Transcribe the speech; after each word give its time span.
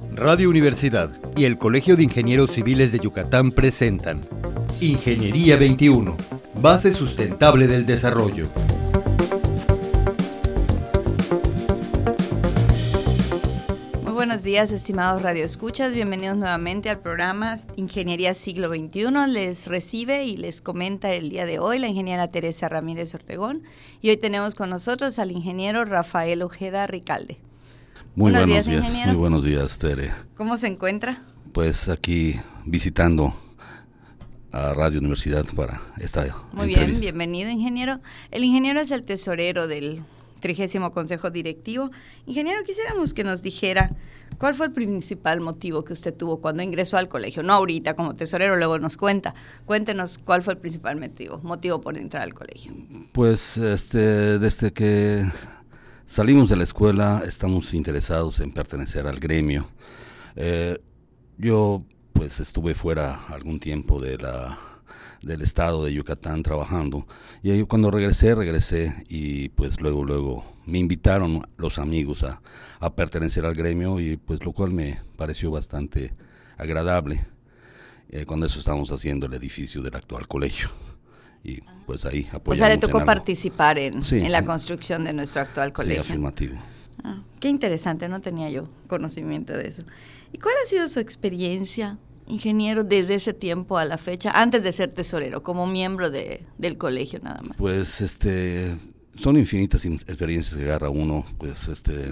Radio 0.00 0.50
Universidad 0.50 1.12
y 1.36 1.44
el 1.44 1.56
Colegio 1.56 1.94
de 1.94 2.02
Ingenieros 2.02 2.50
Civiles 2.50 2.90
de 2.90 2.98
Yucatán 2.98 3.52
presentan 3.52 4.22
Ingeniería 4.80 5.56
21, 5.56 6.16
base 6.56 6.92
sustentable 6.92 7.68
del 7.68 7.86
desarrollo. 7.86 8.48
Muy 14.02 14.12
buenos 14.12 14.42
días, 14.42 14.72
estimados 14.72 15.22
radioescuchas. 15.22 15.94
Bienvenidos 15.94 16.38
nuevamente 16.38 16.90
al 16.90 16.98
programa 16.98 17.58
Ingeniería 17.76 18.34
Siglo 18.34 18.70
XXI. 18.70 19.28
Les 19.28 19.68
recibe 19.68 20.24
y 20.24 20.36
les 20.36 20.60
comenta 20.60 21.12
el 21.12 21.30
día 21.30 21.46
de 21.46 21.60
hoy 21.60 21.78
la 21.78 21.86
ingeniera 21.86 22.32
Teresa 22.32 22.68
Ramírez 22.68 23.14
Ortegón. 23.14 23.62
Y 24.02 24.10
hoy 24.10 24.16
tenemos 24.16 24.56
con 24.56 24.70
nosotros 24.70 25.20
al 25.20 25.30
ingeniero 25.30 25.84
Rafael 25.84 26.42
Ojeda 26.42 26.88
Ricalde. 26.88 27.38
Muy 28.16 28.30
buenos, 28.30 28.66
días, 28.66 29.06
muy 29.06 29.16
buenos 29.16 29.42
días, 29.42 29.76
Tere. 29.76 30.12
¿Cómo 30.36 30.56
se 30.56 30.68
encuentra? 30.68 31.20
Pues 31.52 31.88
aquí 31.88 32.36
visitando 32.64 33.34
a 34.52 34.72
Radio 34.72 35.00
Universidad 35.00 35.44
para 35.56 35.80
esta 35.98 36.24
Muy 36.52 36.68
bien, 36.68 36.92
bienvenido, 37.00 37.50
ingeniero. 37.50 37.98
El 38.30 38.44
ingeniero 38.44 38.80
es 38.80 38.92
el 38.92 39.02
tesorero 39.02 39.66
del 39.66 40.04
trigésimo 40.38 40.92
Consejo 40.92 41.30
Directivo. 41.30 41.90
Ingeniero, 42.26 42.62
quisiéramos 42.62 43.14
que 43.14 43.24
nos 43.24 43.42
dijera 43.42 43.90
cuál 44.38 44.54
fue 44.54 44.66
el 44.66 44.72
principal 44.72 45.40
motivo 45.40 45.84
que 45.84 45.92
usted 45.92 46.14
tuvo 46.14 46.40
cuando 46.40 46.62
ingresó 46.62 46.98
al 46.98 47.08
colegio, 47.08 47.42
no 47.42 47.54
ahorita 47.54 47.94
como 47.94 48.14
tesorero, 48.14 48.54
luego 48.54 48.78
nos 48.78 48.96
cuenta. 48.96 49.34
Cuéntenos 49.64 50.18
cuál 50.18 50.44
fue 50.44 50.54
el 50.54 50.60
principal 50.60 51.00
motivo, 51.00 51.40
motivo 51.42 51.80
por 51.80 51.98
entrar 51.98 52.22
al 52.22 52.32
colegio. 52.32 52.72
Pues 53.10 53.56
este, 53.56 54.38
desde 54.38 54.72
que 54.72 55.26
Salimos 56.06 56.50
de 56.50 56.56
la 56.56 56.64
escuela, 56.64 57.22
estamos 57.26 57.72
interesados 57.72 58.38
en 58.40 58.52
pertenecer 58.52 59.06
al 59.06 59.18
gremio. 59.18 59.66
Eh, 60.36 60.78
yo 61.38 61.82
pues 62.12 62.40
estuve 62.40 62.74
fuera 62.74 63.24
algún 63.28 63.58
tiempo 63.58 64.02
de 64.02 64.18
la, 64.18 64.58
del 65.22 65.40
estado 65.40 65.82
de 65.82 65.94
Yucatán 65.94 66.42
trabajando 66.42 67.06
y 67.42 67.52
ahí 67.52 67.64
cuando 67.64 67.90
regresé, 67.90 68.34
regresé 68.34 69.06
y 69.08 69.48
pues 69.48 69.80
luego, 69.80 70.04
luego 70.04 70.44
me 70.66 70.78
invitaron 70.78 71.48
los 71.56 71.78
amigos 71.78 72.22
a, 72.22 72.42
a 72.80 72.94
pertenecer 72.94 73.46
al 73.46 73.54
gremio 73.54 73.98
y 73.98 74.18
pues 74.18 74.44
lo 74.44 74.52
cual 74.52 74.72
me 74.72 75.00
pareció 75.16 75.50
bastante 75.50 76.12
agradable. 76.58 77.26
Eh, 78.10 78.26
cuando 78.26 78.44
eso 78.44 78.58
estábamos 78.58 78.92
haciendo 78.92 79.24
el 79.24 79.32
edificio 79.32 79.80
del 79.80 79.96
actual 79.96 80.28
colegio 80.28 80.68
y 81.44 81.60
pues 81.86 82.06
ahí 82.06 82.26
apoyamos. 82.32 82.48
O 82.48 82.56
sea, 82.56 82.68
le 82.70 82.78
tocó 82.78 83.04
participar 83.04 83.78
en, 83.78 84.00
en, 84.10 84.32
la 84.32 84.44
construcción 84.44 85.04
de 85.04 85.12
nuestro 85.12 85.42
actual 85.42 85.72
colegio. 85.72 86.02
Sí, 86.02 86.08
afirmativo. 86.10 86.58
Ah, 87.04 87.22
qué 87.38 87.48
interesante, 87.48 88.08
no 88.08 88.20
tenía 88.20 88.48
yo 88.50 88.66
conocimiento 88.88 89.52
de 89.52 89.68
eso. 89.68 89.84
¿Y 90.32 90.38
cuál 90.38 90.54
ha 90.62 90.66
sido 90.66 90.88
su 90.88 91.00
experiencia, 91.00 91.98
ingeniero, 92.26 92.82
desde 92.82 93.16
ese 93.16 93.34
tiempo 93.34 93.76
a 93.76 93.84
la 93.84 93.98
fecha, 93.98 94.30
antes 94.30 94.62
de 94.62 94.72
ser 94.72 94.92
tesorero, 94.92 95.42
como 95.42 95.66
miembro 95.66 96.10
de, 96.10 96.42
del 96.56 96.78
colegio 96.78 97.20
nada 97.22 97.42
más? 97.42 97.58
Pues 97.58 98.00
este, 98.00 98.74
son 99.14 99.36
infinitas 99.36 99.84
experiencias 99.84 100.56
que 100.56 100.64
agarra 100.64 100.88
uno, 100.88 101.26
pues 101.36 101.68
este, 101.68 102.06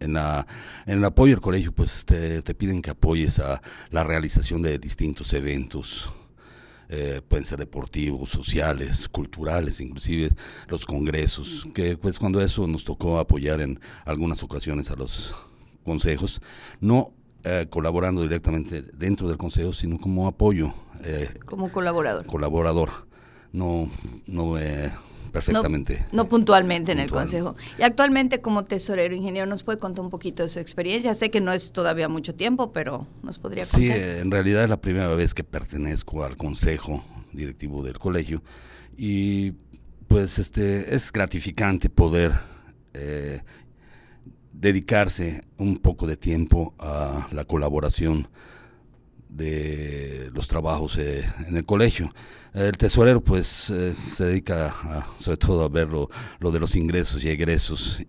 en, 0.00 0.12
la, 0.14 0.46
en 0.86 0.98
el 0.98 1.04
apoyo 1.04 1.34
al 1.34 1.42
colegio, 1.42 1.72
pues 1.72 2.06
te, 2.06 2.40
te 2.40 2.54
piden 2.54 2.80
que 2.80 2.90
apoyes 2.90 3.38
a 3.38 3.60
la 3.90 4.02
realización 4.02 4.62
de 4.62 4.78
distintos 4.78 5.34
eventos, 5.34 6.10
eh, 6.88 7.20
pueden 7.26 7.44
ser 7.44 7.58
deportivos, 7.58 8.30
sociales, 8.30 9.08
culturales, 9.08 9.80
inclusive 9.80 10.30
los 10.68 10.86
congresos, 10.86 11.66
que 11.74 11.96
pues 11.96 12.18
cuando 12.18 12.40
eso 12.40 12.66
nos 12.66 12.84
tocó 12.84 13.18
apoyar 13.18 13.60
en 13.60 13.78
algunas 14.04 14.42
ocasiones 14.42 14.90
a 14.90 14.96
los 14.96 15.34
consejos, 15.84 16.40
no 16.80 17.12
eh, 17.44 17.66
colaborando 17.68 18.22
directamente 18.22 18.82
dentro 18.92 19.28
del 19.28 19.36
consejo, 19.36 19.72
sino 19.72 19.98
como 19.98 20.26
apoyo. 20.26 20.72
Eh, 21.02 21.28
como 21.46 21.70
colaborador. 21.70 22.26
Colaborador. 22.26 22.90
No, 23.52 23.90
no 24.26 24.56
perfectamente. 25.32 26.04
No, 26.12 26.28
puntualmente 26.28 26.92
en 26.92 26.98
el 26.98 27.10
Consejo. 27.10 27.56
Y 27.78 27.82
actualmente 27.82 28.40
como 28.40 28.64
tesorero 28.64 29.14
ingeniero, 29.14 29.46
¿nos 29.46 29.62
puede 29.62 29.78
contar 29.78 30.04
un 30.04 30.10
poquito 30.10 30.42
de 30.42 30.48
su 30.48 30.60
experiencia? 30.60 31.14
Sé 31.14 31.30
que 31.30 31.40
no 31.40 31.52
es 31.52 31.72
todavía 31.72 32.08
mucho 32.08 32.34
tiempo, 32.34 32.72
pero 32.72 33.06
nos 33.22 33.38
podría 33.38 33.64
contar. 33.64 33.80
Sí, 33.80 33.90
en 33.90 34.30
realidad 34.30 34.64
es 34.64 34.70
la 34.70 34.80
primera 34.80 35.08
vez 35.08 35.34
que 35.34 35.44
pertenezco 35.44 36.24
al 36.24 36.36
Consejo 36.36 37.04
Directivo 37.32 37.82
del 37.82 37.98
Colegio 37.98 38.42
y 38.96 39.52
pues 40.08 40.38
este 40.38 40.94
es 40.94 41.12
gratificante 41.12 41.88
poder 41.88 42.32
eh, 42.94 43.42
dedicarse 44.52 45.42
un 45.56 45.78
poco 45.78 46.06
de 46.06 46.16
tiempo 46.16 46.74
a 46.78 47.28
la 47.30 47.44
colaboración 47.44 48.28
de 49.28 50.30
los 50.32 50.48
trabajos 50.48 50.98
eh, 50.98 51.24
en 51.46 51.56
el 51.56 51.64
colegio. 51.64 52.12
El 52.54 52.72
tesorero 52.72 53.20
pues 53.20 53.70
eh, 53.70 53.94
se 54.12 54.24
dedica 54.24 54.74
sobre 55.18 55.36
todo 55.36 55.64
a 55.64 55.68
ver 55.68 55.88
lo, 55.88 56.08
de 56.50 56.60
los 56.60 56.76
ingresos 56.76 57.24
y 57.24 57.28
egresos. 57.28 58.02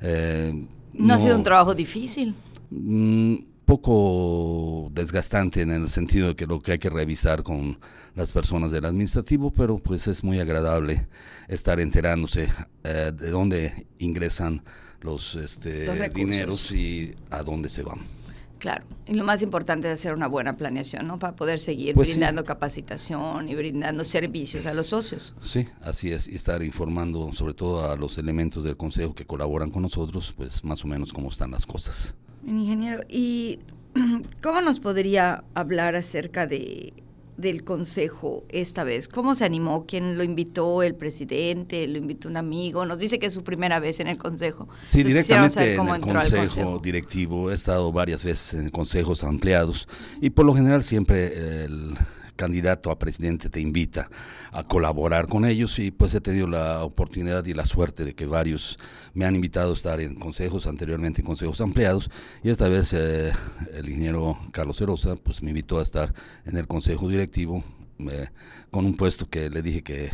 Eh, 0.00 0.66
no, 0.92 1.14
ha 1.14 1.18
sido 1.18 1.36
un 1.36 1.42
trabajo 1.42 1.74
difícil? 1.74 2.34
Un 2.70 3.32
mm, 3.32 3.64
poco 3.64 4.90
desgastante 4.92 5.62
en 5.62 5.70
el 5.70 5.88
sentido 5.88 6.28
de 6.28 6.36
que 6.36 6.46
lo 6.46 6.60
que 6.60 6.72
hay 6.72 6.78
que 6.78 6.90
revisar 6.90 7.42
con 7.42 7.78
las 8.14 8.32
personas 8.32 8.70
del 8.70 8.84
administrativo, 8.84 9.50
pero 9.50 9.78
pues 9.78 10.06
es 10.08 10.24
muy 10.24 10.40
agradable 10.40 11.06
estar 11.48 11.78
enterándose 11.78 12.48
de 12.82 13.30
dónde 13.30 13.86
ingresan 13.98 14.62
los, 15.02 15.36
este, 15.36 16.08
dineros 16.10 16.72
y 16.72 17.14
a 17.30 17.42
dónde 17.42 17.68
se 17.68 17.82
van. 17.82 18.17
Claro, 18.58 18.84
y 19.06 19.14
lo 19.14 19.24
más 19.24 19.42
importante 19.42 19.88
es 19.88 19.94
hacer 19.94 20.12
una 20.12 20.26
buena 20.26 20.54
planeación, 20.54 21.06
¿no? 21.06 21.18
Para 21.18 21.36
poder 21.36 21.60
seguir 21.60 21.94
pues 21.94 22.10
brindando 22.10 22.44
capacitación 22.44 23.48
y 23.48 23.54
brindando 23.54 24.04
servicios 24.04 24.66
a 24.66 24.74
los 24.74 24.88
socios. 24.88 25.34
Sí, 25.40 25.66
así 25.80 26.10
es, 26.10 26.28
y 26.28 26.34
estar 26.34 26.62
informando 26.62 27.32
sobre 27.32 27.54
todo 27.54 27.90
a 27.90 27.96
los 27.96 28.18
elementos 28.18 28.64
del 28.64 28.76
consejo 28.76 29.14
que 29.14 29.24
colaboran 29.24 29.70
con 29.70 29.82
nosotros, 29.82 30.34
pues 30.36 30.64
más 30.64 30.84
o 30.84 30.88
menos 30.88 31.12
cómo 31.12 31.28
están 31.28 31.52
las 31.52 31.66
cosas. 31.66 32.16
Ingeniero, 32.44 33.02
¿y 33.08 33.60
cómo 34.42 34.60
nos 34.60 34.80
podría 34.80 35.44
hablar 35.54 35.94
acerca 35.94 36.46
de 36.46 36.92
del 37.38 37.64
consejo 37.64 38.44
esta 38.50 38.84
vez? 38.84 39.08
¿Cómo 39.08 39.34
se 39.34 39.44
animó? 39.44 39.86
¿Quién 39.86 40.18
lo 40.18 40.24
invitó? 40.24 40.82
¿El 40.82 40.94
presidente? 40.94 41.86
¿Lo 41.86 41.96
invitó 41.96 42.28
un 42.28 42.36
amigo? 42.36 42.84
Nos 42.84 42.98
dice 42.98 43.18
que 43.18 43.26
es 43.26 43.34
su 43.34 43.44
primera 43.44 43.78
vez 43.80 44.00
en 44.00 44.08
el 44.08 44.18
consejo. 44.18 44.68
Sí, 44.82 45.02
directamente 45.02 45.74
en 45.74 45.88
el 45.88 46.00
consejo, 46.00 46.78
directivo. 46.80 47.50
He 47.50 47.54
estado 47.54 47.90
varias 47.92 48.24
veces 48.24 48.54
en 48.54 48.70
consejos 48.70 49.24
ampliados 49.24 49.88
y 50.20 50.30
por 50.30 50.44
lo 50.44 50.54
general 50.54 50.82
siempre 50.82 51.64
el 51.64 51.94
candidato 52.38 52.92
a 52.92 52.98
presidente 52.98 53.50
te 53.50 53.60
invita 53.60 54.08
a 54.52 54.62
colaborar 54.62 55.26
con 55.26 55.44
ellos 55.44 55.78
y 55.80 55.90
pues 55.90 56.14
he 56.14 56.20
tenido 56.20 56.46
la 56.46 56.84
oportunidad 56.84 57.44
y 57.44 57.52
la 57.52 57.64
suerte 57.64 58.04
de 58.04 58.14
que 58.14 58.26
varios 58.26 58.78
me 59.12 59.26
han 59.26 59.34
invitado 59.34 59.70
a 59.70 59.74
estar 59.74 60.00
en 60.00 60.14
consejos, 60.14 60.68
anteriormente 60.68 61.20
en 61.20 61.26
consejos 61.26 61.60
ampliados 61.60 62.10
y 62.44 62.50
esta 62.50 62.68
vez 62.68 62.94
eh, 62.94 63.32
el 63.74 63.88
ingeniero 63.88 64.38
Carlos 64.52 64.80
Erosa 64.80 65.16
pues 65.16 65.42
me 65.42 65.50
invitó 65.50 65.80
a 65.80 65.82
estar 65.82 66.14
en 66.46 66.56
el 66.56 66.68
consejo 66.68 67.08
directivo 67.08 67.64
eh, 67.98 68.28
con 68.70 68.86
un 68.86 68.96
puesto 68.96 69.28
que 69.28 69.50
le 69.50 69.60
dije 69.60 69.82
que 69.82 70.10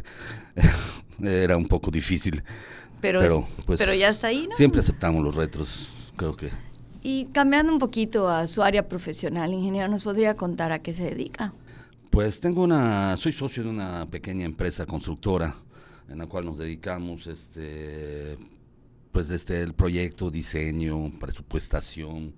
era 1.22 1.58
un 1.58 1.68
poco 1.68 1.90
difícil. 1.90 2.42
Pero, 3.02 3.46
pues, 3.66 3.78
pero 3.78 3.92
ya 3.92 4.08
está 4.08 4.28
ahí, 4.28 4.46
¿no? 4.48 4.56
Siempre 4.56 4.80
aceptamos 4.80 5.22
los 5.22 5.34
retos, 5.34 5.90
creo 6.16 6.34
que. 6.34 6.48
Y 7.02 7.26
cambiando 7.26 7.70
un 7.70 7.78
poquito 7.78 8.30
a 8.30 8.46
su 8.46 8.62
área 8.62 8.88
profesional, 8.88 9.52
ingeniero, 9.52 9.88
¿nos 9.88 10.04
podría 10.04 10.36
contar 10.36 10.72
a 10.72 10.78
qué 10.78 10.94
se 10.94 11.04
dedica? 11.04 11.52
Pues 12.14 12.38
tengo 12.38 12.62
una, 12.62 13.16
soy 13.16 13.32
socio 13.32 13.64
de 13.64 13.70
una 13.70 14.06
pequeña 14.08 14.44
empresa 14.44 14.86
constructora 14.86 15.52
en 16.08 16.18
la 16.18 16.28
cual 16.28 16.44
nos 16.44 16.58
dedicamos, 16.58 17.26
este, 17.26 18.38
pues 19.10 19.26
desde 19.26 19.60
el 19.62 19.74
proyecto, 19.74 20.30
diseño, 20.30 21.10
presupuestación, 21.18 22.32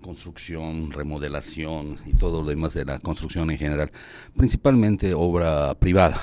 construcción, 0.00 0.92
remodelación 0.92 1.96
y 2.06 2.12
todo 2.14 2.42
lo 2.42 2.48
demás 2.48 2.74
de 2.74 2.84
la 2.84 3.00
construcción 3.00 3.50
en 3.50 3.58
general, 3.58 3.90
principalmente 4.36 5.12
obra 5.12 5.74
privada. 5.74 6.22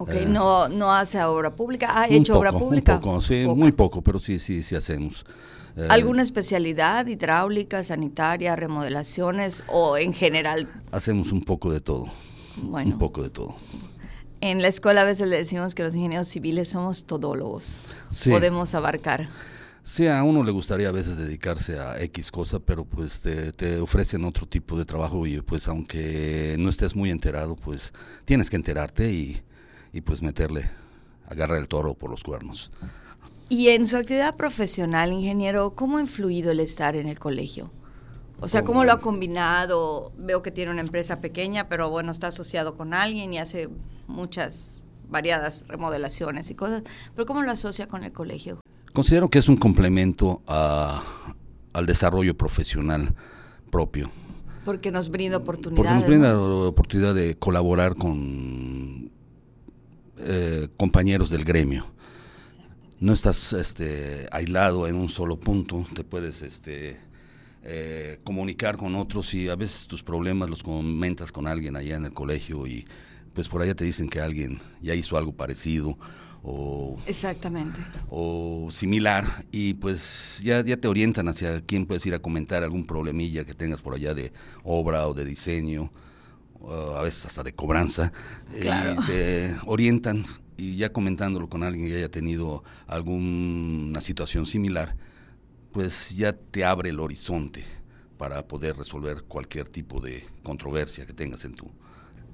Ok, 0.00 0.14
eh, 0.14 0.26
no, 0.26 0.66
no 0.70 0.90
hace 0.94 1.22
obra 1.22 1.54
pública. 1.54 1.90
¿Ha 1.92 2.08
hecho 2.08 2.38
obra 2.38 2.52
pública? 2.52 2.94
Un 2.94 3.00
poco, 3.02 3.20
sí, 3.20 3.44
muy 3.44 3.70
poco, 3.70 4.00
pero 4.00 4.18
sí, 4.18 4.38
sí, 4.38 4.62
sí 4.62 4.74
hacemos. 4.74 5.26
Eh, 5.76 5.86
¿Alguna 5.90 6.22
especialidad 6.22 7.06
hidráulica, 7.06 7.84
sanitaria, 7.84 8.56
remodelaciones 8.56 9.62
o 9.66 9.98
en 9.98 10.14
general? 10.14 10.68
Hacemos 10.90 11.32
un 11.32 11.42
poco 11.42 11.70
de 11.70 11.80
todo. 11.80 12.06
Bueno. 12.62 12.92
Un 12.92 12.98
poco 12.98 13.22
de 13.22 13.28
todo. 13.28 13.56
En 14.40 14.62
la 14.62 14.68
escuela 14.68 15.02
a 15.02 15.04
veces 15.04 15.28
le 15.28 15.36
decimos 15.36 15.74
que 15.74 15.82
los 15.82 15.94
ingenieros 15.94 16.28
civiles 16.28 16.70
somos 16.70 17.04
todólogos. 17.04 17.78
Podemos 18.24 18.74
abarcar. 18.74 19.28
Sí, 19.82 20.06
a 20.06 20.22
uno 20.22 20.42
le 20.42 20.50
gustaría 20.50 20.88
a 20.88 20.92
veces 20.92 21.18
dedicarse 21.18 21.78
a 21.78 22.00
X 22.04 22.30
cosa, 22.30 22.58
pero 22.58 22.86
pues 22.86 23.20
te, 23.20 23.52
te, 23.52 23.78
ofrecen 23.80 24.24
otro 24.24 24.46
tipo 24.46 24.78
de 24.78 24.86
trabajo 24.86 25.26
y 25.26 25.42
pues 25.42 25.68
aunque 25.68 26.56
no 26.58 26.70
estés 26.70 26.96
muy 26.96 27.10
enterado, 27.10 27.54
pues 27.54 27.92
tienes 28.24 28.48
que 28.48 28.56
enterarte 28.56 29.10
y, 29.12 29.42
y 29.92 30.00
pues 30.02 30.22
meterle, 30.22 30.70
agarrar 31.26 31.58
el 31.58 31.68
toro 31.68 31.94
por 31.94 32.10
los 32.10 32.22
cuernos. 32.22 32.70
Y 33.48 33.68
en 33.68 33.86
su 33.86 33.96
actividad 33.96 34.36
profesional, 34.36 35.12
ingeniero, 35.12 35.74
¿cómo 35.74 35.98
ha 35.98 36.00
influido 36.00 36.52
el 36.52 36.60
estar 36.60 36.94
en 36.94 37.08
el 37.08 37.18
colegio? 37.18 37.70
O 38.38 38.48
sea, 38.48 38.64
¿cómo 38.64 38.84
lo 38.84 38.92
ha 38.92 38.98
combinado? 38.98 40.12
Veo 40.16 40.40
que 40.40 40.50
tiene 40.50 40.70
una 40.70 40.80
empresa 40.80 41.20
pequeña, 41.20 41.68
pero 41.68 41.90
bueno, 41.90 42.10
está 42.10 42.28
asociado 42.28 42.74
con 42.74 42.94
alguien 42.94 43.34
y 43.34 43.38
hace 43.38 43.68
muchas 44.06 44.82
variadas 45.08 45.64
remodelaciones 45.68 46.50
y 46.50 46.54
cosas. 46.54 46.84
Pero 47.14 47.26
¿cómo 47.26 47.42
lo 47.42 47.50
asocia 47.50 47.86
con 47.86 48.04
el 48.04 48.12
colegio? 48.12 48.60
Considero 48.92 49.28
que 49.28 49.40
es 49.40 49.48
un 49.48 49.56
complemento 49.56 50.42
al 50.46 51.86
desarrollo 51.86 52.36
profesional 52.36 53.14
propio. 53.70 54.10
Porque 54.64 54.90
nos 54.90 55.10
brinda 55.10 55.36
oportunidades. 55.38 55.90
Porque 55.90 55.98
nos 55.98 56.06
brinda 56.06 56.32
la 56.32 56.68
oportunidad 56.68 57.14
de 57.14 57.36
colaborar 57.36 57.96
con 57.96 59.10
eh, 60.22 60.68
compañeros 60.76 61.30
del 61.30 61.44
gremio. 61.44 61.86
No 62.98 63.12
estás 63.12 63.54
este, 63.54 64.28
aislado 64.30 64.86
en 64.86 64.94
un 64.94 65.08
solo 65.08 65.40
punto, 65.40 65.86
te 65.94 66.04
puedes 66.04 66.42
este, 66.42 66.98
eh, 67.62 68.18
comunicar 68.24 68.76
con 68.76 68.94
otros 68.94 69.34
y 69.34 69.48
a 69.48 69.56
veces 69.56 69.86
tus 69.86 70.02
problemas 70.02 70.50
los 70.50 70.62
comentas 70.62 71.32
con 71.32 71.46
alguien 71.46 71.76
allá 71.76 71.96
en 71.96 72.06
el 72.06 72.12
colegio 72.12 72.66
y 72.66 72.86
pues 73.34 73.48
por 73.48 73.62
allá 73.62 73.74
te 73.74 73.84
dicen 73.84 74.08
que 74.08 74.20
alguien 74.20 74.58
ya 74.82 74.94
hizo 74.94 75.16
algo 75.16 75.32
parecido 75.32 75.98
o 76.42 76.98
exactamente. 77.06 77.78
o 78.08 78.68
similar 78.70 79.26
y 79.52 79.74
pues 79.74 80.40
ya, 80.42 80.64
ya 80.64 80.76
te 80.78 80.88
orientan 80.88 81.28
hacia 81.28 81.60
quién 81.60 81.86
puedes 81.86 82.04
ir 82.06 82.14
a 82.14 82.18
comentar 82.18 82.62
algún 82.62 82.86
problemilla 82.86 83.44
que 83.44 83.54
tengas 83.54 83.80
por 83.80 83.94
allá 83.94 84.14
de 84.14 84.32
obra 84.64 85.06
o 85.06 85.14
de 85.14 85.24
diseño 85.24 85.92
a 86.68 87.02
veces 87.02 87.26
hasta 87.26 87.42
de 87.42 87.54
cobranza 87.54 88.12
y 88.54 89.06
te 89.06 89.56
orientan 89.66 90.26
y 90.56 90.76
ya 90.76 90.92
comentándolo 90.92 91.48
con 91.48 91.62
alguien 91.62 91.88
que 91.88 91.96
haya 91.96 92.10
tenido 92.10 92.62
alguna 92.86 94.00
situación 94.00 94.46
similar 94.46 94.96
pues 95.72 96.16
ya 96.16 96.32
te 96.32 96.64
abre 96.64 96.90
el 96.90 97.00
horizonte 97.00 97.64
para 98.18 98.46
poder 98.46 98.76
resolver 98.76 99.22
cualquier 99.22 99.68
tipo 99.68 100.00
de 100.00 100.24
controversia 100.42 101.06
que 101.06 101.12
tengas 101.12 101.44
en 101.44 101.54
tu 101.54 101.70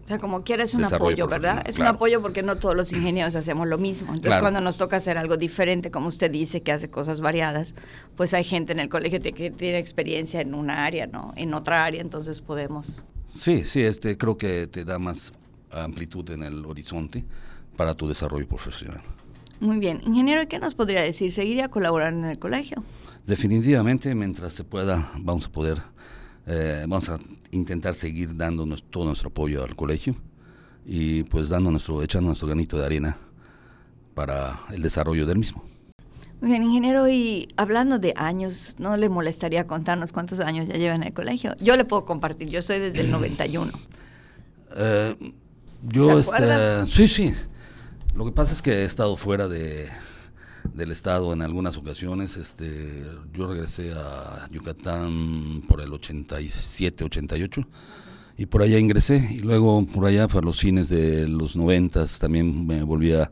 o 0.06 0.08
sea, 0.08 0.20
como 0.20 0.44
quieras 0.44 0.72
un 0.72 0.84
apoyo, 0.84 1.26
¿verdad? 1.26 1.64
Es 1.68 1.80
un 1.80 1.86
apoyo 1.86 2.22
porque 2.22 2.44
no 2.44 2.58
todos 2.58 2.76
los 2.76 2.92
ingenieros 2.92 3.34
hacemos 3.34 3.66
lo 3.66 3.76
mismo. 3.76 4.14
Entonces, 4.14 4.40
cuando 4.40 4.60
nos 4.60 4.78
toca 4.78 4.98
hacer 4.98 5.18
algo 5.18 5.36
diferente, 5.36 5.90
como 5.90 6.06
usted 6.06 6.30
dice, 6.30 6.62
que 6.62 6.70
hace 6.70 6.88
cosas 6.88 7.20
variadas, 7.20 7.74
pues 8.14 8.32
hay 8.32 8.44
gente 8.44 8.70
en 8.70 8.78
el 8.78 8.88
colegio 8.88 9.20
que 9.20 9.50
tiene 9.50 9.78
experiencia 9.78 10.40
en 10.40 10.54
una 10.54 10.84
área, 10.84 11.08
¿no? 11.08 11.32
En 11.34 11.54
otra 11.54 11.84
área, 11.84 12.00
entonces 12.00 12.40
podemos. 12.40 13.02
Sí, 13.34 13.64
sí, 13.64 13.82
este 13.82 14.16
creo 14.16 14.36
que 14.36 14.66
te 14.66 14.84
da 14.84 14.98
más 14.98 15.32
amplitud 15.70 16.28
en 16.30 16.42
el 16.42 16.64
horizonte 16.64 17.24
para 17.76 17.94
tu 17.94 18.08
desarrollo 18.08 18.46
profesional. 18.48 19.02
Muy 19.60 19.78
bien. 19.78 20.00
Ingeniero, 20.04 20.46
¿qué 20.48 20.58
nos 20.58 20.74
podría 20.74 21.02
decir? 21.02 21.32
¿Seguiría 21.32 21.68
colaborando 21.68 22.26
en 22.26 22.32
el 22.32 22.38
colegio? 22.38 22.82
Definitivamente, 23.26 24.14
mientras 24.14 24.52
se 24.52 24.64
pueda, 24.64 25.10
vamos 25.18 25.46
a 25.46 25.52
poder, 25.52 25.82
eh, 26.46 26.84
vamos 26.86 27.08
a 27.08 27.18
intentar 27.50 27.94
seguir 27.94 28.36
dando 28.36 28.66
todo 28.90 29.04
nuestro 29.04 29.28
apoyo 29.28 29.64
al 29.64 29.74
colegio 29.74 30.14
y 30.84 31.24
pues 31.24 31.48
dando 31.48 31.70
nuestro, 31.70 32.02
echando 32.02 32.28
nuestro 32.28 32.48
granito 32.48 32.78
de 32.78 32.86
arena 32.86 33.16
para 34.14 34.60
el 34.70 34.82
desarrollo 34.82 35.26
del 35.26 35.38
mismo. 35.38 35.64
Muy 36.40 36.50
bien, 36.50 36.62
ingeniero, 36.64 37.08
y 37.08 37.48
hablando 37.56 37.98
de 37.98 38.12
años, 38.16 38.76
¿no 38.78 38.96
le 38.96 39.08
molestaría 39.08 39.66
contarnos 39.66 40.12
cuántos 40.12 40.40
años 40.40 40.68
ya 40.68 40.74
lleva 40.74 40.94
en 40.94 41.02
el 41.02 41.14
colegio? 41.14 41.56
Yo 41.60 41.76
le 41.76 41.84
puedo 41.86 42.04
compartir, 42.04 42.48
yo 42.48 42.60
soy 42.60 42.78
desde 42.78 43.00
el 43.00 43.10
91. 43.10 43.72
Eh, 44.76 45.32
yo, 45.82 46.18
este, 46.18 46.86
sí, 46.86 47.08
sí. 47.08 47.34
Lo 48.14 48.26
que 48.26 48.32
pasa 48.32 48.52
es 48.52 48.60
que 48.60 48.70
he 48.70 48.84
estado 48.84 49.16
fuera 49.16 49.48
de, 49.48 49.88
del 50.74 50.90
estado 50.90 51.32
en 51.32 51.40
algunas 51.40 51.78
ocasiones. 51.78 52.36
Este, 52.36 53.02
yo 53.32 53.46
regresé 53.46 53.92
a 53.94 54.46
Yucatán 54.50 55.62
por 55.66 55.80
el 55.80 55.92
87, 55.92 57.04
88 57.04 57.66
y 58.36 58.46
por 58.46 58.60
allá 58.60 58.78
ingresé 58.78 59.26
y 59.32 59.38
luego 59.38 59.86
por 59.86 60.04
allá 60.04 60.28
para 60.28 60.42
los 60.42 60.58
cines 60.58 60.90
de 60.90 61.26
los 61.26 61.56
90 61.56 62.06
también 62.20 62.66
me 62.66 62.82
volví 62.82 63.12
a, 63.14 63.30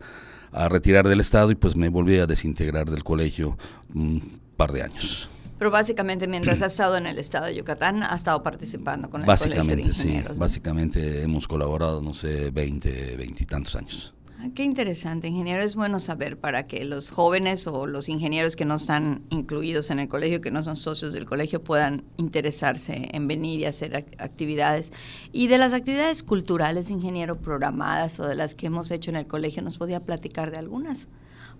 retirar 0.68 1.08
del 1.08 1.20
estado 1.20 1.50
y 1.50 1.54
pues 1.54 1.76
me 1.76 1.88
volví 1.88 2.18
a 2.18 2.26
desintegrar 2.26 2.90
del 2.90 3.04
colegio 3.04 3.58
un 3.94 4.40
par 4.56 4.72
de 4.72 4.82
años. 4.82 5.28
Pero 5.58 5.70
básicamente 5.70 6.26
mientras 6.26 6.62
ha 6.62 6.66
estado 6.66 6.96
en 6.96 7.06
el 7.06 7.18
estado 7.18 7.46
de 7.46 7.54
Yucatán, 7.54 8.02
ha 8.02 8.14
estado 8.14 8.42
participando 8.42 9.08
con 9.08 9.20
el 9.20 9.26
básicamente, 9.26 9.74
colegio 9.74 9.92
de 9.92 9.98
ingenieros. 9.98 10.32
Sí, 10.34 10.38
básicamente 10.38 11.22
hemos 11.22 11.46
colaborado, 11.46 12.02
no 12.02 12.12
sé, 12.12 12.50
20, 12.50 13.16
20 13.16 13.42
y 13.42 13.46
tantos 13.46 13.76
años. 13.76 14.14
Ah, 14.44 14.48
qué 14.54 14.62
interesante, 14.62 15.28
ingeniero. 15.28 15.62
Es 15.62 15.74
bueno 15.74 15.98
saber 16.00 16.36
para 16.36 16.64
que 16.64 16.84
los 16.84 17.10
jóvenes 17.10 17.66
o 17.66 17.86
los 17.86 18.08
ingenieros 18.08 18.56
que 18.56 18.64
no 18.64 18.74
están 18.74 19.22
incluidos 19.30 19.90
en 19.90 19.98
el 19.98 20.08
colegio, 20.08 20.40
que 20.40 20.50
no 20.50 20.62
son 20.62 20.76
socios 20.76 21.12
del 21.12 21.24
colegio, 21.24 21.62
puedan 21.62 22.04
interesarse 22.16 23.08
en 23.12 23.26
venir 23.26 23.60
y 23.60 23.64
hacer 23.64 23.96
actividades. 24.18 24.92
Y 25.32 25.46
de 25.46 25.58
las 25.58 25.72
actividades 25.72 26.22
culturales, 26.22 26.90
ingeniero, 26.90 27.36
programadas 27.36 28.20
o 28.20 28.26
de 28.26 28.34
las 28.34 28.54
que 28.54 28.66
hemos 28.66 28.90
hecho 28.90 29.10
en 29.10 29.16
el 29.16 29.26
colegio, 29.26 29.62
¿nos 29.62 29.78
podía 29.78 30.00
platicar 30.00 30.50
de 30.50 30.58
algunas? 30.58 31.08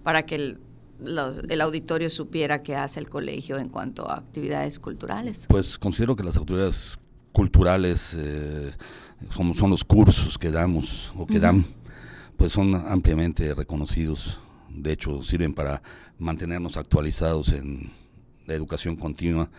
Para 0.02 0.26
que 0.26 0.34
el, 0.34 0.58
el 1.48 1.60
auditorio 1.60 2.10
supiera 2.10 2.62
qué 2.62 2.76
hace 2.76 3.00
el 3.00 3.08
colegio 3.08 3.58
en 3.58 3.70
cuanto 3.70 4.10
a 4.10 4.18
actividades 4.18 4.78
culturales. 4.78 5.46
Pues 5.48 5.78
considero 5.78 6.16
que 6.16 6.24
las 6.24 6.36
actividades 6.36 6.98
culturales, 7.32 8.14
eh, 8.18 8.72
como 9.36 9.54
son 9.54 9.70
los 9.70 9.84
cursos 9.84 10.36
que 10.36 10.50
damos 10.50 11.12
o 11.16 11.26
que 11.26 11.40
dan, 11.40 11.64
pues 12.36 12.52
son 12.52 12.74
ampliamente 12.74 13.54
reconocidos. 13.54 14.40
De 14.68 14.92
hecho, 14.92 15.22
sirven 15.22 15.54
para 15.54 15.82
mantenernos 16.18 16.76
actualizados 16.76 17.52
en 17.52 17.90
la 18.46 18.54
educación 18.54 18.96
continua, 18.96 19.50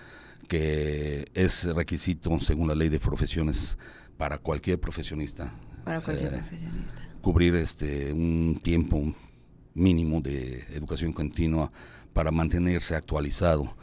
que 0.48 1.26
es 1.34 1.66
requisito 1.66 2.40
según 2.40 2.68
la 2.68 2.76
ley 2.76 2.90
de 2.90 3.00
profesiones 3.00 3.78
para 4.18 4.38
cualquier 4.38 4.80
profesionista. 4.80 5.54
Para 5.84 6.02
cualquier 6.02 6.34
eh, 6.34 6.38
profesionista. 6.38 7.02
Cubrir 7.22 7.56
este 7.56 8.14
un 8.14 8.60
tiempo 8.62 9.14
mínimo 9.74 10.22
de 10.22 10.66
educación 10.74 11.12
continua 11.12 11.72
para 12.14 12.32
mantenerse 12.32 12.96
actualizado 12.96 13.76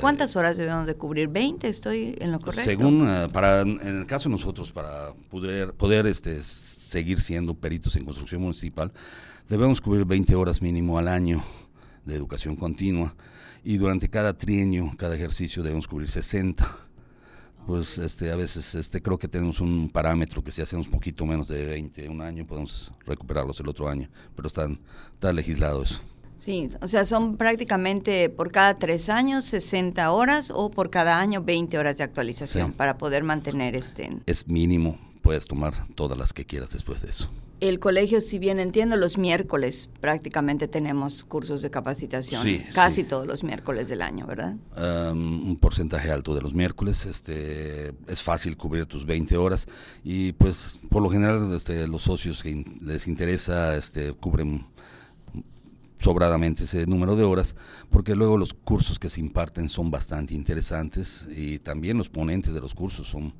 ¿Cuántas 0.00 0.36
horas 0.36 0.56
debemos 0.56 0.86
de 0.86 0.94
cubrir? 0.94 1.28
¿20? 1.28 1.64
¿Estoy 1.64 2.14
en 2.18 2.32
lo 2.32 2.38
correcto? 2.38 2.64
Según, 2.64 3.08
eh, 3.08 3.28
para, 3.32 3.60
en 3.60 3.80
el 3.80 4.06
caso 4.06 4.28
de 4.28 4.32
nosotros, 4.32 4.72
para 4.72 5.12
poder, 5.30 5.72
poder 5.74 6.06
este, 6.06 6.42
seguir 6.42 7.20
siendo 7.20 7.54
peritos 7.54 7.96
en 7.96 8.04
construcción 8.04 8.42
municipal, 8.42 8.92
debemos 9.48 9.80
cubrir 9.80 10.04
20 10.04 10.34
horas 10.34 10.62
mínimo 10.62 10.98
al 10.98 11.08
año 11.08 11.42
de 12.04 12.14
educación 12.14 12.56
continua 12.56 13.14
y 13.64 13.76
durante 13.76 14.08
cada 14.08 14.36
trienio, 14.36 14.92
cada 14.96 15.14
ejercicio 15.14 15.62
debemos 15.62 15.86
cubrir 15.86 16.08
60. 16.08 16.66
Pues 17.66 17.98
este, 17.98 18.32
a 18.32 18.36
veces 18.36 18.74
este, 18.74 19.02
creo 19.02 19.18
que 19.18 19.28
tenemos 19.28 19.60
un 19.60 19.90
parámetro 19.90 20.42
que 20.42 20.50
si 20.50 20.62
hacemos 20.62 20.86
un 20.86 20.92
poquito 20.92 21.26
menos 21.26 21.48
de 21.48 21.66
20 21.66 22.08
un 22.08 22.22
año, 22.22 22.46
podemos 22.46 22.90
recuperarlos 23.04 23.60
el 23.60 23.68
otro 23.68 23.90
año, 23.90 24.08
pero 24.34 24.48
están, 24.48 24.80
está 25.12 25.34
legislado 25.34 25.82
eso. 25.82 26.00
Sí, 26.38 26.70
o 26.80 26.86
sea, 26.86 27.04
son 27.04 27.36
prácticamente 27.36 28.30
por 28.30 28.52
cada 28.52 28.76
tres 28.76 29.08
años 29.08 29.44
60 29.46 30.10
horas 30.12 30.52
o 30.54 30.70
por 30.70 30.88
cada 30.88 31.20
año 31.20 31.42
20 31.42 31.76
horas 31.76 31.98
de 31.98 32.04
actualización 32.04 32.72
para 32.72 32.96
poder 32.96 33.24
mantener 33.24 33.74
este. 33.74 34.16
Es 34.24 34.46
mínimo, 34.46 34.96
puedes 35.20 35.46
tomar 35.46 35.74
todas 35.96 36.16
las 36.16 36.32
que 36.32 36.44
quieras 36.44 36.72
después 36.72 37.02
de 37.02 37.10
eso. 37.10 37.28
El 37.60 37.80
colegio, 37.80 38.20
si 38.20 38.38
bien 38.38 38.60
entiendo, 38.60 38.94
los 38.94 39.18
miércoles 39.18 39.90
prácticamente 40.00 40.68
tenemos 40.68 41.24
cursos 41.24 41.60
de 41.60 41.70
capacitación, 41.70 42.46
casi 42.72 43.02
todos 43.02 43.26
los 43.26 43.42
miércoles 43.42 43.88
del 43.88 44.00
año, 44.00 44.24
¿verdad? 44.28 44.54
un 45.12 45.58
porcentaje 45.60 46.12
alto 46.12 46.36
de 46.36 46.40
los 46.40 46.54
miércoles, 46.54 47.04
este, 47.04 47.94
es 48.06 48.22
fácil 48.22 48.56
cubrir 48.56 48.86
tus 48.86 49.04
20 49.04 49.36
horas 49.36 49.66
y 50.04 50.32
pues 50.34 50.78
por 50.88 51.02
lo 51.02 51.10
general 51.10 51.52
este, 51.52 51.88
los 51.88 52.02
socios 52.02 52.44
que 52.44 52.64
les 52.80 53.08
interesa 53.08 53.74
este, 53.74 54.12
cubren 54.12 54.64
sobradamente 55.98 56.64
ese 56.64 56.86
número 56.86 57.16
de 57.16 57.24
horas, 57.24 57.56
porque 57.90 58.14
luego 58.14 58.36
los 58.36 58.54
cursos 58.54 58.98
que 58.98 59.08
se 59.08 59.20
imparten 59.20 59.68
son 59.68 59.90
bastante 59.90 60.34
interesantes 60.34 61.28
y 61.34 61.58
también 61.58 61.98
los 61.98 62.08
ponentes 62.08 62.54
de 62.54 62.60
los 62.60 62.74
cursos 62.74 63.06
son 63.06 63.34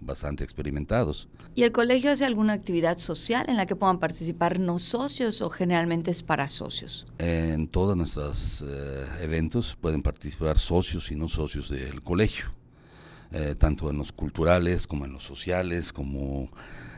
bastante 0.00 0.44
experimentados. 0.44 1.28
¿Y 1.54 1.64
el 1.64 1.72
colegio 1.72 2.10
hace 2.10 2.24
alguna 2.24 2.52
actividad 2.52 2.98
social 2.98 3.46
en 3.48 3.56
la 3.56 3.66
que 3.66 3.76
puedan 3.76 3.98
participar 3.98 4.58
no 4.58 4.78
socios 4.78 5.42
o 5.42 5.50
generalmente 5.50 6.10
es 6.10 6.22
para 6.22 6.48
socios? 6.48 7.06
En 7.18 7.68
todos 7.68 7.96
nuestros 7.96 8.64
eh, 8.66 9.04
eventos 9.22 9.76
pueden 9.80 10.02
participar 10.02 10.58
socios 10.58 11.10
y 11.10 11.16
no 11.16 11.28
socios 11.28 11.68
del 11.70 12.02
colegio. 12.02 12.46
Eh, 13.32 13.56
tanto 13.58 13.90
en 13.90 13.98
los 13.98 14.12
culturales 14.12 14.86
como 14.86 15.04
en 15.04 15.12
los 15.12 15.24
sociales, 15.24 15.92
como 15.92 16.48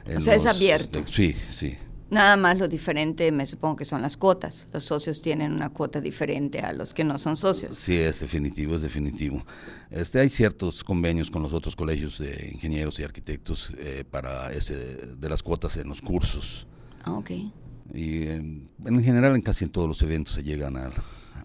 en 0.05 0.19
o 0.19 0.21
sea, 0.21 0.35
es 0.35 0.45
abierto. 0.45 1.03
sí, 1.07 1.35
sí. 1.51 1.79
Nada 2.11 2.39
más 2.39 2.59
lo 2.59 2.69
diferente, 2.69 3.31
me 3.33 3.45
supongo 3.45 3.77
que 3.77 3.85
son 3.85 4.01
las 4.01 4.17
cuotas. 4.17 4.67
Los 4.73 4.85
socios 4.85 5.21
tienen 5.21 5.53
una 5.53 5.69
cuota 5.69 6.01
diferente 6.01 6.61
a 6.61 6.73
los 6.73 6.95
que 6.95 7.05
no 7.05 7.19
son 7.19 7.37
socios. 7.37 7.77
Sí, 7.77 7.97
es 7.97 8.21
definitivo, 8.21 8.77
es 8.77 8.83
definitivo. 8.83 9.45
Este, 9.91 10.21
hay 10.21 10.31
ciertos 10.31 10.83
convenios 10.83 11.31
con 11.31 11.43
los 11.43 11.53
otros 11.53 11.77
colegios 11.77 12.19
de 12.19 12.51
ingenieros 12.53 12.99
y 12.99 13.05
arquitectos 13.05 13.75
eh, 13.77 14.05
para 14.11 14.53
ese 14.53 14.75
de 14.75 15.29
las 15.29 15.43
cuotas 15.43 15.77
en 15.77 15.89
los 15.89 16.01
cursos. 16.01 16.67
Ah, 17.05 17.13
ok. 17.13 17.31
Y 17.93 18.23
en 18.29 18.69
general 19.03 19.35
en 19.35 19.43
casi 19.43 19.65
en 19.65 19.71
todos 19.71 19.89
los 19.89 20.01
eventos 20.03 20.35
se 20.35 20.43
llegan 20.43 20.77
a, 20.77 20.91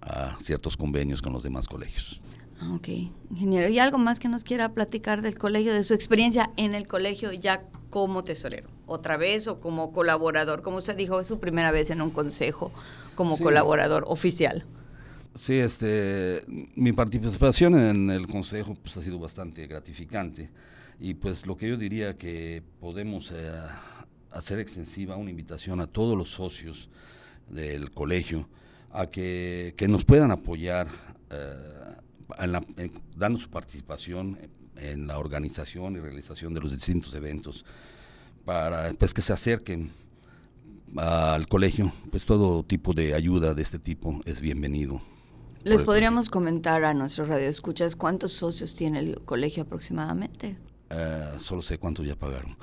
a 0.01 0.37
ciertos 0.39 0.77
convenios 0.77 1.21
con 1.21 1.33
los 1.33 1.43
demás 1.43 1.67
colegios. 1.67 2.21
Ah, 2.61 2.73
ok, 2.75 2.87
ingeniero. 3.31 3.67
¿Y 3.67 3.79
algo 3.79 3.97
más 3.97 4.19
que 4.19 4.29
nos 4.29 4.45
quiera 4.45 4.73
platicar 4.73 5.21
del 5.21 5.37
colegio, 5.37 5.73
de 5.73 5.83
su 5.83 5.93
experiencia 5.93 6.51
en 6.55 6.73
el 6.73 6.87
colegio 6.87 7.33
ya 7.33 7.63
como 7.89 8.23
tesorero? 8.23 8.72
¿Otra 8.85 9.17
vez 9.17 9.47
o 9.47 9.59
como 9.59 9.93
colaborador? 9.93 10.61
Como 10.61 10.77
usted 10.77 10.95
dijo, 10.95 11.19
es 11.19 11.27
su 11.27 11.39
primera 11.39 11.71
vez 11.71 11.89
en 11.89 12.01
un 12.01 12.11
consejo 12.11 12.71
como 13.15 13.37
colaborador 13.37 14.03
oficial. 14.07 14.65
Sí, 15.35 15.55
este, 15.55 16.43
mi 16.75 16.93
participación 16.93 17.75
en 17.75 18.11
el 18.11 18.27
consejo 18.27 18.75
pues, 18.75 18.97
ha 18.97 19.01
sido 19.01 19.17
bastante 19.17 19.65
gratificante 19.65 20.51
y 20.99 21.15
pues 21.15 21.47
lo 21.47 21.57
que 21.57 21.69
yo 21.69 21.77
diría 21.77 22.17
que 22.17 22.61
podemos 22.79 23.31
eh, 23.31 23.51
hacer 24.31 24.59
extensiva 24.59 25.15
una 25.15 25.31
invitación 25.31 25.81
a 25.81 25.87
todos 25.87 26.15
los 26.15 26.29
socios 26.29 26.89
del 27.49 27.91
colegio 27.91 28.47
a 28.91 29.07
que, 29.07 29.73
nos 29.89 30.05
puedan 30.05 30.29
apoyar 30.29 30.87
eh, 31.31 32.89
dando 33.15 33.39
su 33.39 33.49
participación 33.49 34.37
en 34.75 35.07
la 35.07 35.17
organización 35.17 35.95
y 35.95 35.99
realización 35.99 36.53
de 36.53 36.61
los 36.61 36.71
distintos 36.71 37.13
eventos 37.15 37.65
para 38.45 38.93
pues 38.93 39.13
que 39.13 39.21
se 39.21 39.33
acerquen 39.33 39.91
al 40.95 41.47
colegio 41.47 41.91
pues 42.11 42.25
todo 42.25 42.63
tipo 42.63 42.93
de 42.93 43.13
ayuda 43.13 43.53
de 43.53 43.61
este 43.61 43.79
tipo 43.79 44.21
es 44.25 44.41
bienvenido 44.41 45.01
les 45.63 45.81
podríamos 45.81 46.29
comentar 46.29 46.83
a 46.83 46.93
nuestros 46.93 47.29
radioescuchas 47.29 47.95
cuántos 47.95 48.33
socios 48.33 48.75
tiene 48.75 48.99
el 48.99 49.23
colegio 49.25 49.63
aproximadamente 49.63 50.57
eh, 50.95 51.29
solo 51.39 51.61
sé 51.63 51.79
cuántos 51.79 52.05
ya 52.05 52.15
pagaron. 52.15 52.55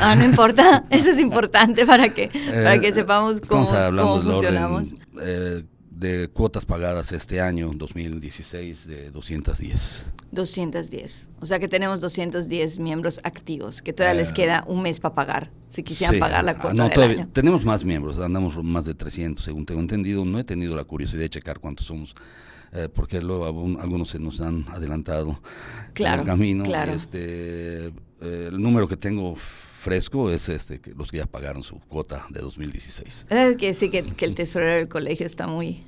Ah, 0.00 0.14
no 0.14 0.24
importa, 0.24 0.84
eso 0.90 1.10
es 1.10 1.18
importante 1.18 1.86
para 1.86 2.10
que, 2.10 2.28
para 2.28 2.78
que 2.78 2.88
eh, 2.88 2.92
sepamos 2.92 3.40
cómo, 3.40 3.66
cómo 3.66 4.20
funcionamos. 4.20 4.94
Eh, 5.22 5.64
de 6.00 6.28
cuotas 6.28 6.64
pagadas 6.64 7.12
este 7.12 7.42
año, 7.42 7.70
2016, 7.74 8.86
de 8.86 9.10
210. 9.10 10.14
210. 10.32 11.28
O 11.40 11.46
sea 11.46 11.58
que 11.58 11.68
tenemos 11.68 12.00
210 12.00 12.78
miembros 12.78 13.20
activos, 13.22 13.82
que 13.82 13.92
todavía 13.92 14.22
les 14.22 14.32
queda 14.32 14.64
un 14.66 14.80
mes 14.80 14.98
para 14.98 15.14
pagar, 15.14 15.50
si 15.68 15.82
quisieran 15.82 16.18
pagar 16.18 16.42
la 16.42 16.52
ah, 16.52 16.58
cuota. 16.58 16.74
No, 16.74 17.28
tenemos 17.32 17.66
más 17.66 17.84
miembros, 17.84 18.18
andamos 18.18 18.56
más 18.64 18.86
de 18.86 18.94
300, 18.94 19.44
según 19.44 19.66
tengo 19.66 19.80
entendido. 19.80 20.24
No 20.24 20.38
he 20.38 20.44
tenido 20.44 20.74
la 20.74 20.84
curiosidad 20.84 21.20
de 21.20 21.28
checar 21.28 21.58
cuántos 21.58 21.86
somos. 21.86 22.14
porque 22.94 23.20
luego 23.20 23.44
algunos 23.78 24.08
se 24.08 24.18
nos 24.18 24.40
han 24.40 24.64
adelantado 24.70 25.38
claro, 25.92 26.22
el 26.22 26.26
camino. 26.26 26.64
Claro. 26.64 26.92
Este, 26.92 27.92
el 28.20 28.60
número 28.60 28.86
que 28.88 28.96
tengo 28.96 29.34
fresco 29.80 30.30
es 30.30 30.50
este 30.50 30.78
que 30.78 30.92
los 30.92 31.10
que 31.10 31.16
ya 31.16 31.26
pagaron 31.26 31.62
su 31.62 31.80
cuota 31.80 32.26
de 32.28 32.40
2016. 32.40 33.26
Es 33.30 33.56
que 33.56 33.72
sí 33.72 33.88
que, 33.90 34.04
el 34.18 34.34
tesorero 34.34 34.74
del 34.74 34.88
colegio 34.88 35.24
está 35.24 35.46
muy 35.46 35.82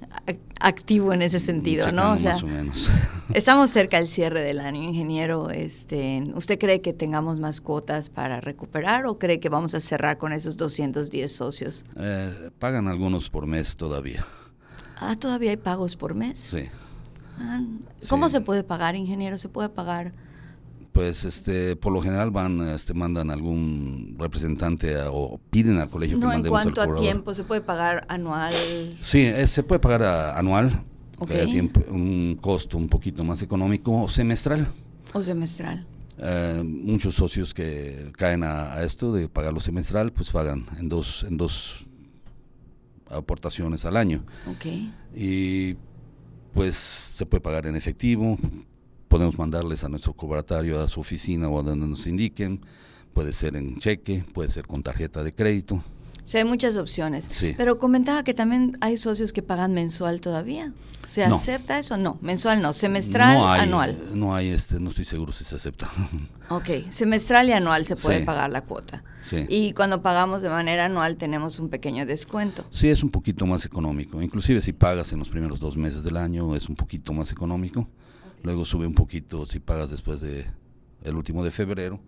activo 0.61 1.13
en 1.13 1.21
ese 1.21 1.39
sentido, 1.39 1.93
¿no? 1.93 2.19
más 2.19 2.43
o 2.43 2.47
menos. 2.47 2.91
Estamos 3.35 3.71
cerca 3.71 3.99
del 3.99 4.09
cierre 4.09 4.41
del 4.41 4.61
año, 4.61 4.83
ingeniero. 4.83 5.51
Este, 5.51 6.25
¿Usted 6.35 6.59
cree 6.59 6.81
que 6.81 6.95
tengamos 6.95 7.39
más 7.39 7.61
cuotas 7.61 8.09
para 8.09 8.41
recuperar 8.41 9.07
o 9.07 9.19
cree 9.19 9.41
que 9.41 9.51
vamos 9.51 9.75
a 9.75 9.81
cerrar 9.81 10.17
con 10.17 10.33
esos 10.33 10.57
210 10.57 11.31
socios? 11.31 11.85
Eh, 11.97 12.51
pagan 12.59 12.89
algunos 12.89 13.29
por 13.29 13.47
mes 13.47 13.77
todavía. 13.77 14.25
Ah, 14.97 15.17
todavía 15.17 15.51
hay 15.51 15.59
pagos 15.59 15.97
por 15.97 16.15
mes. 16.15 16.39
Sí. 16.39 16.65
Ah, 17.39 17.61
¿Cómo 18.09 18.31
se 18.31 18.41
puede 18.41 18.65
pagar, 18.65 18.97
ingeniero? 18.97 19.37
¿Se 19.37 19.51
puede 19.51 19.69
pagar? 19.69 20.13
Pues 20.93 21.25
este 21.25 21.75
por 21.77 21.93
lo 21.93 22.03
general 22.03 22.31
van 22.31 22.69
este 22.69 22.93
mandan 22.95 23.31
algún 23.31 24.15
representante 24.19 24.95
o 25.07 25.41
piden 25.51 25.79
al 25.79 25.89
colegio 25.89 26.19
no, 26.19 26.29
que 26.29 26.37
en 26.37 26.47
cuanto 26.47 26.83
a 26.83 26.95
tiempo 26.95 27.33
se 27.35 27.45
puede 27.45 27.63
pagar 27.63 28.05
anual 28.09 28.53
sí 29.01 29.33
se 29.47 29.63
puede 29.63 29.81
pagar 29.81 30.03
anual 30.37 30.85
un 31.89 32.39
costo 32.41 32.79
un 32.79 32.89
poquito 32.89 33.25
más 33.25 33.43
económico 33.43 34.03
o 34.03 34.09
semestral. 34.09 34.69
O 35.13 35.23
semestral. 35.23 35.87
Eh, 36.19 36.63
muchos 36.65 37.15
socios 37.15 37.55
que 37.55 38.13
caen 38.17 38.45
a, 38.45 38.83
esto 38.83 39.13
de 39.13 39.29
pagarlo 39.29 39.61
semestral 39.61 40.13
pues 40.13 40.31
pagan 40.31 40.67
en 40.79 40.89
dos 40.89 41.25
en 41.25 41.37
dos 41.37 41.87
aportaciones 43.09 43.85
al 43.85 43.97
año. 43.97 44.25
Okay. 44.57 44.93
y 45.15 45.77
pues 46.55 47.11
se 47.15 47.25
puede 47.25 47.41
pagar 47.41 47.67
en 47.67 47.77
efectivo 47.77 48.39
podemos 49.13 49.37
mandarles 49.37 49.85
a 49.85 49.91
nuestro 49.91 50.15
cobratario 50.15 50.81
a 50.81 50.89
su 50.89 50.99
oficina 51.01 51.47
o 51.47 51.61
a 51.61 51.63
donde 51.63 51.87
nos 51.87 52.07
indiquen, 52.07 52.63
puede 53.13 53.35
ser 53.35 53.57
en 53.57 53.79
cheque, 53.79 54.25
puede 54.33 54.49
ser 54.49 54.67
con 54.67 54.83
tarjeta 54.83 55.23
de 55.23 55.35
crédito. 55.35 55.85
Sí, 56.23 56.39
hay 56.39 56.45
muchas 56.45 56.79
opciones. 56.79 57.27
Sí. 57.31 57.53
Pero 57.59 57.79
comentaba 57.79 58.25
que 58.25 58.33
también 58.33 58.79
hay 58.81 58.97
socios 58.97 59.35
que 59.35 59.43
pagan 59.43 59.75
mensual 59.75 60.23
todavía. 60.23 60.73
¿Se 61.07 61.23
acepta 61.25 61.79
eso? 61.79 61.99
No, 61.99 62.17
mensual 62.23 62.63
no, 62.63 62.73
semestral, 62.73 63.37
no 63.37 63.53
hay, 63.53 63.61
anual. 63.61 63.99
No 64.15 64.35
hay, 64.35 64.49
este, 64.49 64.81
no 64.81 64.89
estoy 64.89 65.05
seguro 65.05 65.31
si 65.31 65.45
se 65.45 65.57
acepta. 65.57 65.91
Ok, 66.49 66.91
semestral 66.91 67.49
y 67.49 67.53
anual 67.53 67.87
se 67.87 67.97
puede 67.97 68.25
pagar 68.25 68.51
la 68.51 68.63
cuota. 68.63 69.03
Sí. 69.23 69.47
Y 69.49 69.73
cuando 69.73 70.03
pagamos 70.03 70.43
de 70.43 70.51
manera 70.51 70.87
anual 70.87 71.17
tenemos 71.17 71.59
un 71.59 71.71
pequeño 71.71 72.05
descuento. 72.05 72.65
Sí, 72.71 72.89
es 72.89 73.03
un 73.03 73.11
poquito 73.11 73.47
más 73.47 73.65
económico. 73.65 74.21
Inclusive 74.21 74.61
si 74.61 74.73
pagas 74.73 75.13
en 75.13 75.19
los 75.19 75.31
primeros 75.31 75.61
dos 75.61 75.79
meses 75.79 76.03
del 76.03 76.19
año 76.19 76.55
es 76.55 76.69
un 76.69 76.77
poquito 76.77 77.13
más 77.13 77.33
económico 77.33 77.89
luego 78.43 78.65
sube 78.65 78.87
un 78.87 78.95
poquito 78.95 79.47
si 79.47 79.61
pagas 79.61 79.91
después 79.91 80.21
de 80.21 80.47
el 81.03 81.17
último 81.17 81.45
de 81.45 81.51
febrero. 81.51 82.01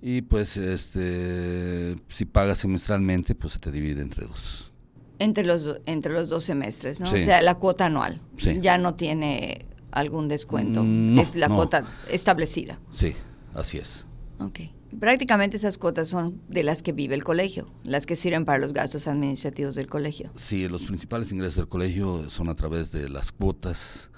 Y 0.00 0.22
pues 0.22 0.56
este 0.56 1.96
si 2.08 2.24
pagas 2.24 2.58
semestralmente 2.58 3.34
pues 3.34 3.54
se 3.54 3.58
te 3.58 3.70
divide 3.70 4.02
entre 4.02 4.26
dos. 4.26 4.72
Entre 5.18 5.44
los 5.44 5.80
entre 5.86 6.12
los 6.12 6.28
dos 6.28 6.44
semestres 6.44 7.00
no 7.00 7.08
o 7.08 7.18
sea 7.18 7.42
la 7.42 7.56
cuota 7.56 7.86
anual. 7.86 8.22
Ya 8.60 8.78
no 8.78 8.94
tiene 8.94 9.66
algún 9.90 10.28
descuento. 10.28 10.84
Mm, 10.84 11.18
es 11.18 11.34
la 11.34 11.48
cuota 11.48 11.84
establecida. 12.08 12.78
Sí 12.90 13.14
así 13.58 13.78
es. 13.78 14.06
Ok. 14.40 14.60
Prácticamente 14.98 15.58
esas 15.58 15.76
cuotas 15.76 16.08
son 16.08 16.40
de 16.48 16.62
las 16.62 16.82
que 16.82 16.92
vive 16.92 17.14
el 17.14 17.22
colegio, 17.22 17.70
las 17.84 18.06
que 18.06 18.16
sirven 18.16 18.46
para 18.46 18.58
los 18.58 18.72
gastos 18.72 19.06
administrativos 19.06 19.74
del 19.74 19.86
colegio. 19.86 20.30
Sí, 20.34 20.66
los 20.66 20.84
principales 20.86 21.30
ingresos 21.30 21.56
del 21.56 21.68
colegio 21.68 22.30
son 22.30 22.48
a 22.48 22.54
través 22.54 22.90
de 22.92 23.08
las 23.10 23.30
cuotas, 23.30 24.10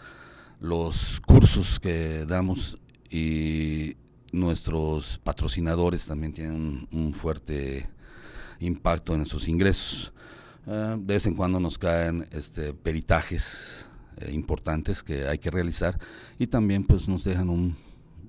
los 0.61 1.21
cursos 1.21 1.81
que 1.81 2.25
damos 2.27 2.79
y 3.11 3.97
nuestros 4.33 5.19
patrocinadores 5.19 6.07
también 6.07 6.33
tienen 6.33 6.87
un, 6.93 7.15
fuerte 7.15 7.89
impacto 8.61 9.15
en 9.15 9.23
esos 9.23 9.49
ingresos. 9.49 10.13
Eh, 10.67 10.97
de 10.99 11.15
vez 11.15 11.27
en 11.27 11.35
cuando 11.35 11.59
nos 11.59 11.79
caen 11.79 12.27
este, 12.31 12.75
peritajes 12.75 13.89
eh, 14.19 14.31
importantes 14.33 15.03
que 15.03 15.27
hay 15.27 15.39
que 15.39 15.51
realizar 15.51 15.99
y 16.39 16.47
también 16.47 16.85
pues 16.85 17.09
nos 17.09 17.25
dejan 17.25 17.49
un 17.49 17.75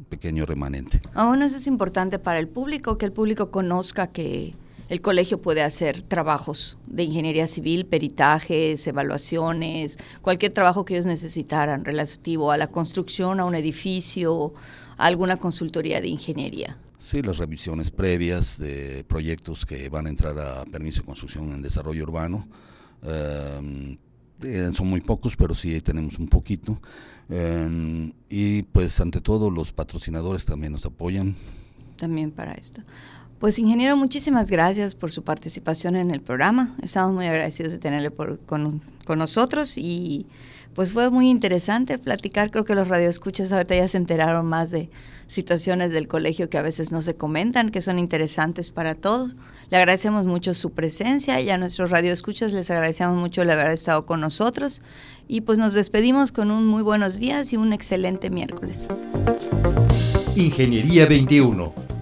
pequeño 0.10 0.46
remanente. 0.46 1.02
Aún 1.14 1.42
eso 1.44 1.58
es 1.58 1.68
importante 1.68 2.18
para 2.18 2.40
el 2.40 2.48
público, 2.48 2.98
que 2.98 3.06
el 3.06 3.12
público 3.12 3.52
conozca 3.52 4.08
que 4.08 4.56
el 4.92 5.00
colegio 5.00 5.42
puede 5.42 5.64
hacer 5.64 6.02
trabajos 6.02 6.78
de 6.86 7.04
ingeniería 7.04 7.48
civil, 7.48 7.86
peritajes, 7.86 8.86
evaluaciones, 8.86 9.98
cualquier 10.22 10.52
trabajo 10.52 10.84
que 10.84 10.96
ellos 10.96 11.06
necesitaran 11.06 11.86
relativo 11.86 12.52
a 12.52 12.58
la 12.58 12.68
construcción, 12.68 13.40
a 13.40 13.46
un 13.46 13.56
edificio, 13.56 14.54
a 14.98 15.06
alguna 15.06 15.38
consultoría 15.38 16.02
de 16.02 16.10
ingeniería. 16.10 16.78
Sí, 16.98 17.22
las 17.22 17.38
revisiones 17.38 17.90
previas 17.90 18.60
de 18.60 19.06
proyectos 19.08 19.66
que 19.66 19.88
van 19.88 20.08
a 20.08 20.10
entrar 20.10 20.38
a 20.38 20.66
permiso 20.66 21.04
de 21.04 21.06
construcción 21.06 21.54
en 21.54 21.62
desarrollo 21.62 22.04
urbano. 22.04 22.46
Em, 23.02 23.98
eh, 24.44 24.72
son 24.74 24.90
muy 24.90 25.00
pocos, 25.00 25.38
pero 25.38 25.56
sí 25.56 25.80
tenemos 25.80 26.20
un 26.20 26.28
poquito. 26.28 26.82
Em, 27.30 28.12
y 28.28 28.64
pues 28.64 29.00
ante 29.00 29.22
todo 29.22 29.50
los 29.50 29.72
patrocinadores 29.72 30.44
también 30.44 30.74
nos 30.74 30.86
apoyan. 30.86 31.34
También 31.96 32.32
para 32.32 32.52
esto. 32.56 32.82
Pues 33.42 33.58
ingeniero, 33.58 33.98
muchísimas 33.98 34.52
gracias 34.52 34.94
por 34.94 35.10
su 35.10 35.24
participación 35.24 35.96
en 35.96 36.12
el 36.12 36.22
programa. 36.22 36.76
Estamos 36.84 37.16
muy 37.16 37.26
agradecidos 37.26 37.72
de 37.72 37.80
tenerle 37.80 38.12
con, 38.12 38.82
nosotros 39.18 39.80
y 39.80 40.28
pues 40.76 40.94
fue 40.94 41.10
muy 41.10 41.28
interesante 41.28 41.98
platicar. 41.98 42.52
Creo 42.52 42.66
que 42.66 42.76
los 42.76 42.88
radioescuchas 42.88 43.52
ahorita 43.52 43.76
ya 43.76 43.88
se 43.88 43.98
enteraron 43.98 44.46
más 44.46 44.70
de 44.70 44.92
situaciones 45.28 45.92
del 45.92 46.08
colegio 46.08 46.52
que 46.52 46.60
a 46.60 46.62
veces 46.62 46.92
no 46.92 47.02
se 47.02 47.16
comentan, 47.16 47.72
que 47.72 47.82
son 47.82 47.98
interesantes 47.98 48.70
para 48.70 48.94
todos. 48.94 49.36
Le 49.72 49.78
agradecemos 49.78 50.28
mucho 50.28 50.54
su 50.54 50.70
presencia 50.74 51.42
y 51.42 51.50
a 51.50 51.58
nuestros 51.58 51.90
radioescuchas 51.90 52.54
les 52.54 52.70
agradecemos 52.70 53.18
mucho 53.18 53.42
el 53.42 53.50
haber 53.50 53.70
estado 53.70 54.06
con 54.06 54.22
nosotros 54.22 54.84
y 55.28 55.42
pues 55.42 55.58
nos 55.58 55.74
despedimos 55.74 56.32
con 56.32 56.52
un 56.52 56.68
muy 56.68 56.84
buenos 56.84 57.18
días 57.18 57.52
y 57.54 57.58
un 57.58 57.74
excelente 57.74 58.30
miércoles. 58.30 58.88
Ingeniería 60.36 61.08
21 61.08 61.91